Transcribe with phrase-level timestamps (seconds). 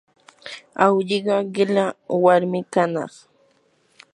[0.83, 1.85] awlliqa qilla
[2.23, 3.13] warmi kanaq.